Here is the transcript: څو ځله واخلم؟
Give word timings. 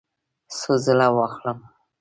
څو 0.57 0.71
ځله 0.85 1.07
واخلم؟ 1.15 1.59